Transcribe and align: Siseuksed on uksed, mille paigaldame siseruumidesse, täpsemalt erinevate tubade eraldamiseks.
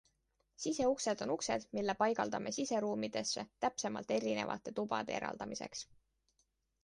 Siseuksed 0.61 1.19
on 1.21 1.31
uksed, 1.31 1.61
mille 1.71 1.93
paigaldame 1.95 2.51
siseruumidesse, 2.51 3.45
täpsemalt 3.59 4.11
erinevate 4.17 4.71
tubade 4.79 5.15
eraldamiseks. 5.17 5.85